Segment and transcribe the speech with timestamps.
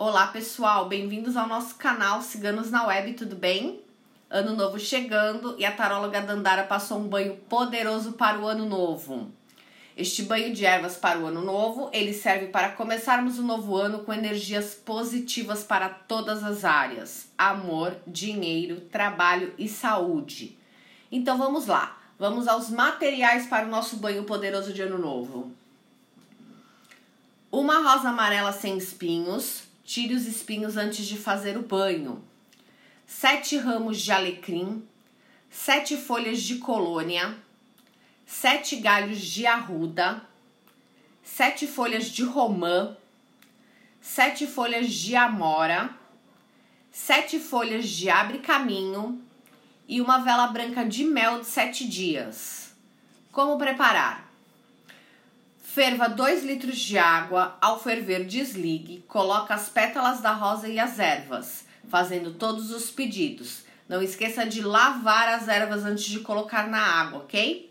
[0.00, 3.80] Olá pessoal, bem-vindos ao nosso canal Ciganos na Web, tudo bem?
[4.30, 9.28] Ano novo chegando e a taróloga Dandara passou um banho poderoso para o ano novo.
[9.96, 14.04] Este banho de ervas para o ano novo, ele serve para começarmos o novo ano
[14.04, 20.56] com energias positivas para todas as áreas: amor, dinheiro, trabalho e saúde.
[21.10, 25.50] Então vamos lá, vamos aos materiais para o nosso banho poderoso de ano novo.
[27.50, 32.22] Uma rosa amarela sem espinhos, tire os espinhos antes de fazer o banho.
[33.06, 34.82] Sete ramos de alecrim,
[35.50, 37.36] sete folhas de colônia
[38.28, 40.20] sete galhos de arruda,
[41.22, 42.94] sete folhas de romã,
[44.02, 45.90] sete folhas de amora,
[46.92, 49.18] sete folhas de abre caminho
[49.88, 52.74] e uma vela branca de mel de sete dias.
[53.32, 54.27] Como preparar?
[55.70, 60.98] Ferva 2 litros de água, ao ferver desligue, coloque as pétalas da rosa e as
[60.98, 63.64] ervas, fazendo todos os pedidos.
[63.86, 67.70] Não esqueça de lavar as ervas antes de colocar na água, ok?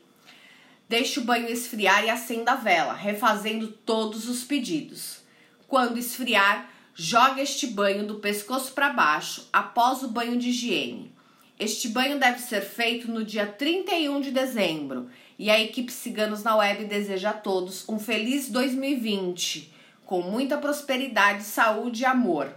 [0.88, 5.22] Deixe o banho esfriar e acenda a vela, refazendo todos os pedidos.
[5.68, 11.17] Quando esfriar, jogue este banho do pescoço para baixo após o banho de higiene.
[11.60, 16.56] Este banho deve ser feito no dia 31 de dezembro e a equipe Ciganos na
[16.56, 19.74] Web deseja a todos um feliz 2020,
[20.06, 22.54] com muita prosperidade, saúde e amor.